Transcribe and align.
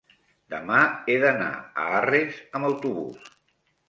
demà 0.51 0.77
he 1.11 1.17
d'anar 1.23 1.49
a 1.81 1.83
Arres 1.97 2.39
amb 2.61 2.69
autobús. 2.71 3.29